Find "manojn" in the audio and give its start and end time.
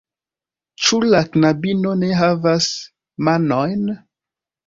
3.27-3.85